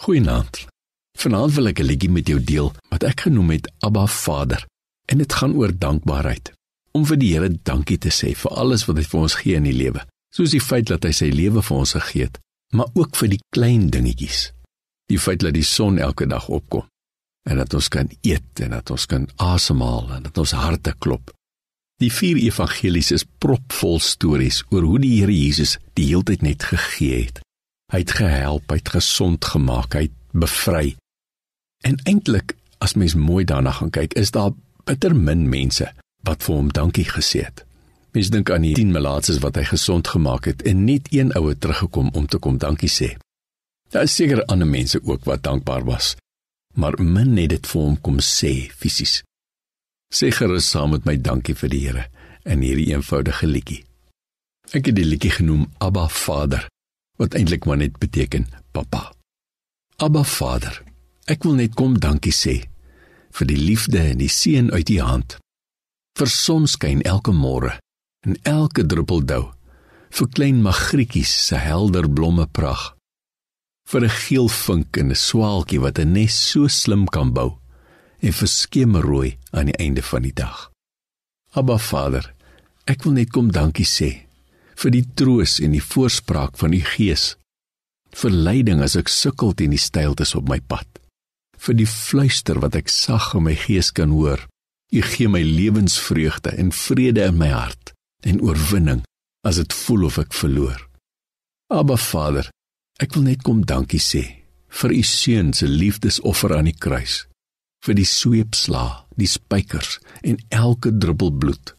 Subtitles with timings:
[0.00, 0.62] Goeienaand.
[1.18, 4.66] Vanaand wil ek 'n liedjie met jou deel wat ek genoem het Abba Vader.
[5.04, 6.52] En dit gaan oor dankbaarheid.
[6.90, 9.68] Om vir die Here dankie te sê vir alles wat hy vir ons gee in
[9.68, 10.06] die lewe.
[10.32, 12.38] Soos die feit dat hy sy lewe vir ons gegee het,
[12.72, 14.52] maar ook vir die klein dingetjies.
[15.08, 16.86] Die feit dat die son elke dag opkom
[17.50, 21.30] en dat ons kan eet en dat ons kan asemhaal en dat ons harte klop.
[21.98, 27.24] Die vier evangelies is propvol stories oor hoe die Here Jesus die heeltyd net gegee
[27.24, 27.40] het
[27.90, 30.94] Hy het gehelp, hy het gesond gemaak, hy het bevry.
[31.82, 34.52] En eintlik, as mens mooi daarna gaan kyk, is daar
[34.86, 35.88] bitter min mense
[36.26, 37.64] wat vir hom dankie gesê het.
[38.14, 41.56] Mens dink aan die 10 melaatses wat hy gesond gemaak het en net een oue
[41.58, 43.14] teruggekom om te kom dankie sê.
[43.90, 46.14] Daar is seker ander mense ook wat dankbaar was,
[46.74, 49.20] maar min het dit vir hom kom sê fisies.
[50.14, 52.04] Sê gerus saam met my dankie vir die Here
[52.44, 53.84] in hierdie eenvoudige liedjie.
[54.70, 56.68] Ek het die liedjie genoem Abba Vader
[57.20, 59.12] wat eintlik maar net beteken pappa.
[60.00, 60.80] Abba Vader,
[61.28, 62.62] ek wil net kom dankie sê
[63.36, 65.36] vir die liefde en die seën uit u hand.
[66.18, 67.76] Vir sonskyn elke môre
[68.26, 69.44] en elke druppel dou.
[70.10, 72.96] Vir klein magrietjies se helder blomme prag.
[73.86, 77.58] Vir 'n geel vink en 'n swaaltjie wat 'n nes so slim kan bou
[78.20, 80.70] en vir skemerrooi aan die einde van die dag.
[81.52, 82.34] Abba Vader,
[82.86, 84.29] ek wil net kom dankie sê
[84.80, 87.34] vir die troos en die voorspraak van u Gees.
[88.16, 90.88] Vir leiding as ek sukkel teen die steiltes op my pad.
[91.60, 94.40] Vir die fluister wat ek sag in my gees kan hoor.
[94.90, 97.92] U gee my lewensvreugde en vrede in my hart
[98.26, 99.04] en oorwinning
[99.46, 100.80] as dit voel of ek verloor.
[101.70, 102.48] Aba Vader,
[102.98, 104.24] ek wil net kom dankie sê
[104.80, 107.24] vir u seun se liefdesoffer aan die kruis.
[107.84, 111.74] Vir die sweepsla, die spykers en elke druppel bloed.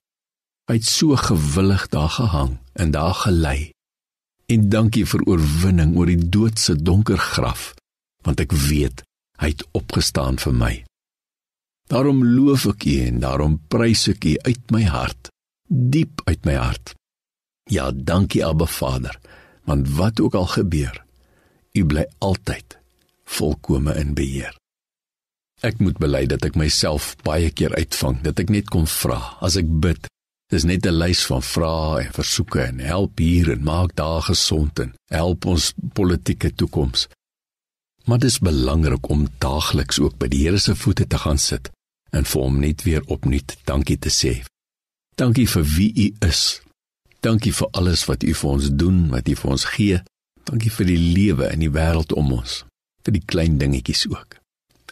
[0.69, 3.71] Hy het so gewillig daar gehang en daar gelei.
[4.51, 7.71] En dankie vir oorwinning oor die dood se donker graf,
[8.25, 9.03] want ek weet
[9.41, 10.73] hy het opgestaan vir my.
[11.91, 15.31] Daarom loof ek U en daarom prys ek U uit my hart,
[15.67, 16.93] diep uit my hart.
[17.71, 19.17] Ja, dankie Abba Vader,
[19.67, 21.03] want wat ook al gebeur,
[21.73, 22.77] U bly altyd
[23.23, 24.55] volkome in beheer.
[25.61, 29.59] Ek moet bely dat ek myself baie keer uitvang, dat ek net kom vra as
[29.59, 30.09] ek bid
[30.51, 34.79] Dis net 'n lys van vrae en versoeke en help hier en maak daar gesond
[34.79, 37.07] en help ons politieke toekoms.
[38.05, 41.69] Maar dit is belangrik om daagliks ook by die Here se voete te gaan sit
[42.09, 44.43] en vir hom net weer opnuut dankie te sê.
[45.15, 46.61] Dankie vir wie u is.
[47.19, 50.01] Dankie vir alles wat u vir ons doen, wat u vir ons gee.
[50.43, 52.65] Dankie vir die lewe in die wêreld om ons,
[53.05, 54.35] vir die klein dingetjies ook.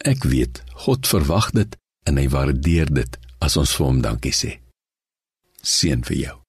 [0.04, 4.56] Ek weet God verwag dit en hy waardeer dit as ons vir hom dankie sê
[5.62, 6.39] seën vir jou.